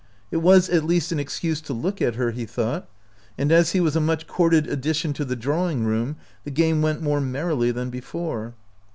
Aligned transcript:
It 0.31 0.37
was 0.37 0.67
at 0.67 0.83
least 0.83 1.11
an 1.11 1.19
excuse 1.19 1.61
to 1.61 1.73
look 1.73 2.01
at 2.01 2.15
her, 2.15 2.31
he 2.31 2.47
thought; 2.47 2.89
and 3.37 3.51
as 3.51 3.73
he 3.73 3.79
was 3.79 3.95
a 3.95 4.01
much 4.01 4.25
courted 4.25 4.65
addition 4.65 5.13
to 5.13 5.23
the 5.25 5.35
drawing 5.35 5.83
room, 5.85 6.15
the 6.43 6.49
game 6.49 6.81
went 6.81 7.03
more 7.03 7.21
merrily 7.21 7.69
than 7.69 7.91
before. 7.91 8.55